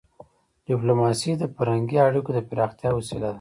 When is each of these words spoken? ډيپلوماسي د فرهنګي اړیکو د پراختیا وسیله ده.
ډيپلوماسي 0.67 1.31
د 1.37 1.43
فرهنګي 1.55 1.97
اړیکو 2.07 2.31
د 2.33 2.39
پراختیا 2.49 2.89
وسیله 2.97 3.21
ده. 3.27 3.29